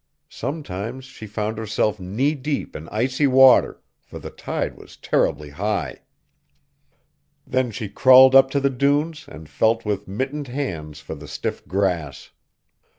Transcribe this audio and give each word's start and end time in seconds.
Sometimes 0.31 1.05
she 1.05 1.27
found 1.27 1.59
herself 1.59 1.99
knee 1.99 2.33
deep 2.33 2.75
in 2.75 2.89
icy 2.89 3.27
water, 3.27 3.83
for 3.99 4.17
the 4.17 4.31
tide 4.31 4.75
was 4.75 4.97
terribly 4.97 5.51
high. 5.51 5.97
Then 7.45 7.69
she 7.69 7.87
crawled 7.87 8.33
up 8.33 8.49
to 8.49 8.59
the 8.59 8.71
dunes 8.71 9.25
and 9.27 9.47
felt 9.47 9.85
with 9.85 10.07
mittened 10.07 10.47
hands 10.47 11.01
for 11.01 11.13
the 11.13 11.27
stiff 11.27 11.67
grass. 11.67 12.31